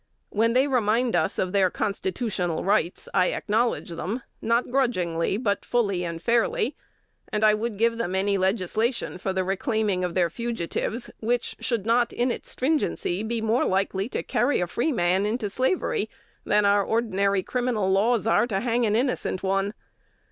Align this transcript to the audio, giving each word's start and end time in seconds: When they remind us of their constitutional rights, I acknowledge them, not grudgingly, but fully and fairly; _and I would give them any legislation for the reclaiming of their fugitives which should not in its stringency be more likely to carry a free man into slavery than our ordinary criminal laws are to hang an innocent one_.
When 0.29 0.53
they 0.53 0.65
remind 0.67 1.15
us 1.15 1.37
of 1.37 1.51
their 1.51 1.69
constitutional 1.69 2.63
rights, 2.63 3.07
I 3.13 3.27
acknowledge 3.33 3.91
them, 3.91 4.23
not 4.41 4.71
grudgingly, 4.71 5.37
but 5.37 5.63
fully 5.63 6.03
and 6.03 6.19
fairly; 6.19 6.75
_and 7.31 7.43
I 7.43 7.53
would 7.53 7.77
give 7.77 7.99
them 7.99 8.15
any 8.15 8.35
legislation 8.35 9.19
for 9.19 9.31
the 9.31 9.43
reclaiming 9.43 10.03
of 10.03 10.15
their 10.15 10.31
fugitives 10.31 11.11
which 11.19 11.55
should 11.59 11.85
not 11.85 12.13
in 12.13 12.31
its 12.31 12.49
stringency 12.49 13.21
be 13.21 13.41
more 13.41 13.65
likely 13.65 14.09
to 14.09 14.23
carry 14.23 14.59
a 14.59 14.65
free 14.65 14.91
man 14.91 15.27
into 15.27 15.51
slavery 15.51 16.09
than 16.45 16.65
our 16.65 16.83
ordinary 16.83 17.43
criminal 17.43 17.91
laws 17.91 18.25
are 18.25 18.47
to 18.47 18.59
hang 18.59 18.87
an 18.87 18.95
innocent 18.95 19.43
one_. 19.43 19.71